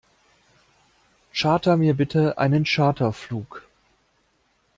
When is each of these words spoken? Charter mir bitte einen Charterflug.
Charter 1.31 1.77
mir 1.77 1.93
bitte 1.93 2.39
einen 2.39 2.63
Charterflug. 2.65 3.67